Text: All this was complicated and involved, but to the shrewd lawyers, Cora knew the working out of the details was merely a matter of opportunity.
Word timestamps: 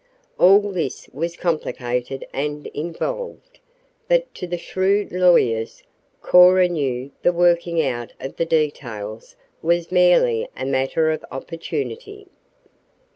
All 0.39 0.71
this 0.71 1.07
was 1.13 1.37
complicated 1.37 2.25
and 2.33 2.65
involved, 2.73 3.59
but 4.07 4.33
to 4.33 4.47
the 4.47 4.57
shrewd 4.57 5.11
lawyers, 5.11 5.83
Cora 6.23 6.67
knew 6.67 7.11
the 7.21 7.31
working 7.31 7.83
out 7.85 8.11
of 8.19 8.37
the 8.37 8.45
details 8.47 9.35
was 9.61 9.91
merely 9.91 10.49
a 10.57 10.65
matter 10.65 11.11
of 11.11 11.23
opportunity. 11.29 12.25